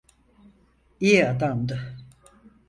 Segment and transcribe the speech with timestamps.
[0.99, 1.97] İyi adamdı.